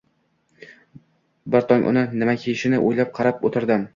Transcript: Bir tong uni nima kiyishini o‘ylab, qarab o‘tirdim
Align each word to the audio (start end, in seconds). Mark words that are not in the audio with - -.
Bir 1.55 1.67
tong 1.71 1.85
uni 1.91 2.05
nima 2.23 2.37
kiyishini 2.45 2.83
o‘ylab, 2.87 3.15
qarab 3.19 3.49
o‘tirdim 3.51 3.89